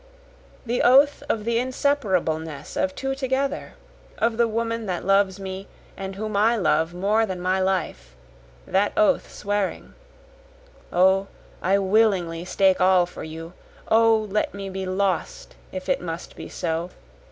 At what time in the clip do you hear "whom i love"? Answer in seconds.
6.15-6.91